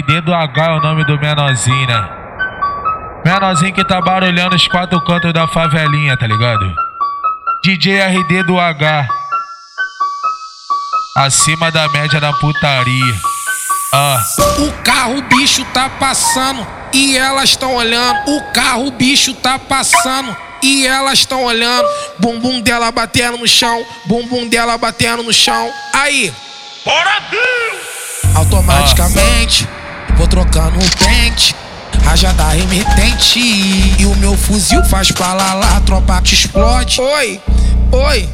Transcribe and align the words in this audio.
RD 0.00 0.22
do 0.22 0.32
H 0.32 0.64
é 0.64 0.70
o 0.70 0.80
nome 0.80 1.04
do 1.04 1.18
menorzinho, 1.18 1.86
né? 1.86 2.08
Menorzinho 3.22 3.74
que 3.74 3.84
tá 3.84 4.00
barulhando 4.00 4.56
os 4.56 4.66
quatro 4.66 4.98
cantos 5.04 5.32
da 5.32 5.46
favelinha, 5.46 6.16
tá 6.16 6.26
ligado? 6.26 6.74
DJ 7.62 8.00
RD 8.00 8.44
do 8.44 8.58
H. 8.58 9.06
Acima 11.16 11.70
da 11.70 11.86
média 11.90 12.18
da 12.18 12.32
putaria. 12.32 13.14
Ah. 13.92 14.24
O 14.60 14.72
carro, 14.82 15.18
o 15.18 15.22
bicho 15.22 15.64
tá 15.66 15.90
passando 15.90 16.66
e 16.94 17.18
elas 17.18 17.50
estão 17.50 17.74
olhando. 17.74 18.30
O 18.30 18.52
carro, 18.52 18.86
o 18.86 18.90
bicho 18.90 19.34
tá 19.34 19.58
passando 19.58 20.34
e 20.62 20.86
elas 20.86 21.18
estão 21.18 21.44
olhando. 21.44 21.86
Bumbum 22.18 22.62
dela 22.62 22.90
batendo 22.90 23.36
no 23.36 23.46
chão, 23.46 23.84
bumbum 24.06 24.48
dela 24.48 24.78
batendo 24.78 25.22
no 25.22 25.32
chão. 25.32 25.70
Aí, 25.92 26.32
Bora, 26.86 27.20
Deus! 27.30 28.34
automaticamente 28.34 29.68
vou 30.20 30.28
trocando 30.28 30.78
o 30.78 30.96
pente. 30.98 31.54
Rajada 32.04 32.48
remetente 32.48 33.40
e 33.40 34.04
o 34.04 34.14
meu 34.16 34.36
fuzil 34.36 34.84
faz 34.84 35.10
pra 35.10 35.32
lá 35.32 35.54
lá, 35.54 35.78
a 35.78 35.80
tropa 35.80 36.20
te 36.20 36.34
explode. 36.34 37.00
Oi, 37.00 37.40
oi, 37.90 38.28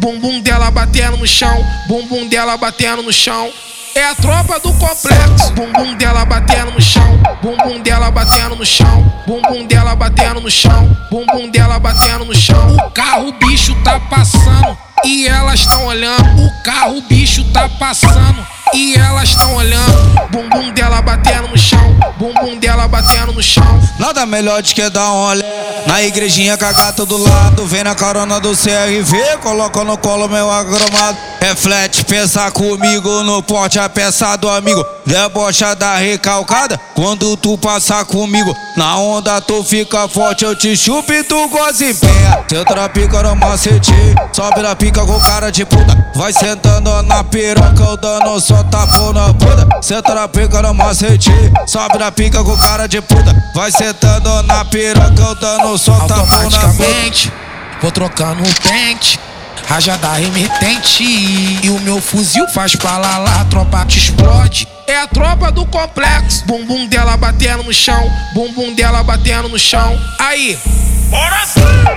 bumbum 0.00 0.40
dela 0.40 0.68
batendo 0.70 1.16
no 1.16 1.26
chão, 1.26 1.64
bumbum 1.86 2.26
dela 2.26 2.56
batendo 2.56 3.02
no 3.02 3.12
chão. 3.12 3.50
É 3.94 4.04
a 4.04 4.14
tropa 4.16 4.58
do 4.58 4.72
complexo, 4.72 5.52
bumbum 5.52 5.96
dela 5.96 6.24
batendo 6.24 6.72
no 6.72 6.80
chão, 6.80 7.20
bumbum 7.40 7.80
dela 7.82 8.10
batendo 8.10 8.56
no 8.56 8.66
chão, 8.66 9.12
bumbum 9.26 9.66
dela 9.66 9.94
batendo 9.94 10.40
no 10.40 10.50
chão, 10.50 10.96
bumbum 11.10 11.50
dela 11.50 11.78
batendo 11.78 12.24
no 12.24 12.34
chão. 12.34 12.76
O 12.84 12.90
carro, 12.90 13.28
o 13.28 13.32
bicho 13.32 13.76
tá 13.84 14.00
passando 14.00 14.76
e 15.04 15.28
elas 15.28 15.60
estão 15.60 15.86
olhando. 15.86 16.42
O 16.42 16.62
carro, 16.64 16.98
o 16.98 17.02
bicho 17.02 17.44
tá 17.52 17.68
passando 17.68 18.44
e 18.74 18.94
elas 18.96 19.30
estão 19.30 19.47
no 23.38 23.42
chão. 23.42 23.80
Nada 24.00 24.26
melhor 24.26 24.60
de 24.60 24.74
que 24.74 24.90
dar 24.90 25.12
um 25.12 25.18
olé 25.30 25.84
na 25.86 26.02
igrejinha 26.02 26.58
com 26.58 26.64
a 26.64 26.72
gata 26.72 27.06
do 27.06 27.16
lado. 27.16 27.64
Vem 27.66 27.84
na 27.84 27.94
carona 27.94 28.40
do 28.40 28.50
CRV, 28.50 29.38
coloca 29.40 29.84
no 29.84 29.96
colo 29.96 30.28
meu 30.28 30.50
agromado. 30.50 31.16
Reflete, 31.48 32.04
pensa 32.04 32.50
comigo 32.50 33.22
no 33.22 33.42
porte, 33.42 33.78
a 33.78 33.88
peça 33.88 34.36
do 34.36 34.50
amigo. 34.50 34.84
Debocha 35.06 35.74
da 35.74 35.96
recalcada, 35.96 36.78
quando 36.94 37.38
tu 37.38 37.56
passar 37.56 38.04
comigo. 38.04 38.54
Na 38.76 38.98
onda 38.98 39.40
tu 39.40 39.64
fica 39.64 40.06
forte, 40.08 40.44
eu 40.44 40.54
te 40.54 40.76
chupo 40.76 41.10
e 41.10 41.24
tu 41.24 41.48
goza 41.48 41.86
e 41.86 41.94
penha. 41.94 42.44
Seu 42.50 42.66
trapica 42.66 43.22
no 43.22 43.34
macete, 43.34 43.94
sobe 44.30 44.60
na 44.60 44.76
pica 44.76 45.06
com 45.06 45.18
cara 45.20 45.50
de 45.50 45.64
puta. 45.64 46.12
Vai 46.14 46.34
sentando 46.34 47.02
na 47.04 47.24
piroca, 47.24 47.82
eu 47.82 47.96
dando 47.96 48.38
só 48.40 48.62
tapão 48.64 49.14
na 49.14 49.32
bunda. 49.32 49.66
Senta 49.80 50.28
pica 50.28 50.60
no 50.60 50.74
macete, 50.74 51.30
sobe 51.66 51.98
na 51.98 52.12
pica 52.12 52.44
com 52.44 52.58
cara 52.58 52.86
de 52.86 53.00
puta. 53.00 53.34
Vai 53.54 53.72
sentando 53.72 54.42
na 54.42 54.66
piroca, 54.66 55.22
eu 55.22 55.34
dando 55.34 55.78
só 55.78 55.94
tapão 56.06 56.50
na 56.50 56.66
bunda. 56.66 57.32
Vou 57.80 57.90
trocando 57.90 58.42
o 58.42 58.60
pente. 58.60 59.18
Rajada 59.68 60.14
remetente 60.14 61.04
e 61.04 61.68
o 61.68 61.78
meu 61.80 62.00
fuzil 62.00 62.48
faz 62.48 62.74
pra 62.74 62.96
lá 62.96 63.18
lá, 63.18 63.42
a 63.42 63.44
tropa 63.44 63.84
te 63.84 63.98
explode. 63.98 64.66
É 64.86 64.96
a 64.96 65.06
tropa 65.06 65.52
do 65.52 65.66
complexo. 65.66 66.46
Bumbum 66.46 66.86
dela 66.86 67.18
batendo 67.18 67.62
no 67.62 67.72
chão, 67.74 68.10
bumbum 68.32 68.74
dela 68.74 69.02
batendo 69.02 69.46
no 69.50 69.58
chão. 69.58 70.00
Aí, 70.18 70.58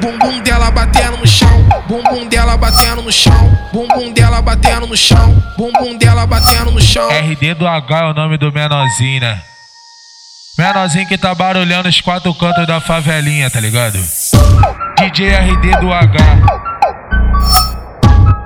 bumbum 0.00 0.40
dela 0.40 0.70
batendo 0.70 1.18
no 1.18 1.26
chão, 1.26 1.68
bumbum 1.86 2.26
dela 2.26 2.56
batendo 2.56 3.02
no 3.02 3.12
chão, 3.12 3.58
bumbum 3.70 4.12
dela 4.14 4.40
batendo 4.40 4.86
no 4.86 4.96
chão, 4.96 5.42
bumbum 5.58 5.98
dela 5.98 6.26
batendo 6.26 6.70
no 6.70 6.80
chão. 6.80 7.10
RD 7.10 7.52
do 7.52 7.66
H 7.66 7.98
é 7.98 8.04
o 8.04 8.14
nome 8.14 8.38
do 8.38 8.50
menorzinho, 8.50 9.20
né? 9.20 9.42
Menorzinho 10.56 11.06
que 11.06 11.18
tá 11.18 11.34
barulhando 11.34 11.86
os 11.86 12.00
quatro 12.00 12.32
cantos 12.34 12.66
da 12.66 12.80
favelinha, 12.80 13.50
tá 13.50 13.60
ligado? 13.60 13.98
DJ 14.98 15.28
RD 15.34 15.76
do 15.80 15.92
H. 15.92 16.67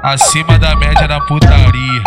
Acima 0.03 0.59
da 0.59 0.75
média 0.75 1.07
da 1.07 1.21
putaria. 1.21 2.03